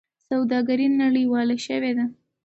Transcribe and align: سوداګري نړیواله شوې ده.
سوداګري 0.27 0.87
نړیواله 1.01 1.55
شوې 1.65 1.91
ده. 1.97 2.05